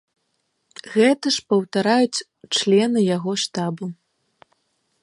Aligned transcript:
Гэта 0.93 1.25
ж 1.35 1.43
паўтараюць 1.53 2.25
члены 2.61 2.99
яго 3.17 3.31
штабу. 3.45 3.85